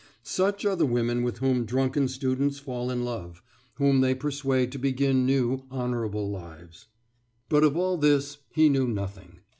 Such 0.23 0.65
are 0.65 0.75
the 0.75 0.87
women 0.87 1.21
with 1.21 1.37
whom 1.37 1.63
drunken 1.63 2.07
students 2.07 2.57
fall 2.57 2.89
in 2.89 3.05
love, 3.05 3.43
whom 3.75 4.01
they 4.01 4.15
persuade 4.15 4.71
to 4.71 4.79
begin 4.79 5.27
new, 5.27 5.67
honourable 5.69 6.31
lives. 6.31 6.87
But 7.49 7.63
of 7.63 7.77
all 7.77 7.97
this 7.97 8.39
he 8.49 8.67
knew 8.67 8.87
nothing. 8.87 9.41